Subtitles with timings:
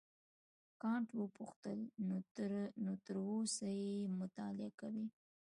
[0.81, 1.79] کانت وپوښتل
[2.85, 5.05] نو تر اوسه یې مطالعه کوې.